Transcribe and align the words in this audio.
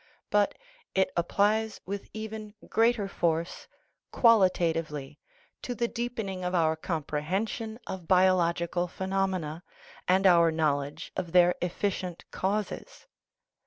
But 0.31 0.57
it 0.95 1.11
applies 1.15 1.79
with 1.85 2.09
even 2.11 2.55
greater 2.67 3.07
force 3.07 3.67
qualitatively 4.11 5.19
to 5.61 5.75
the 5.75 5.87
deepening 5.87 6.43
of 6.43 6.55
our 6.55 6.75
comprehension 6.75 7.77
of 7.85 8.07
biological 8.07 8.87
phenom 8.87 9.35
ena, 9.35 9.63
and 10.07 10.25
our 10.25 10.49
knowledge 10.49 11.11
of 11.15 11.33
their 11.33 11.53
efficient 11.61 12.25
causes. 12.31 13.05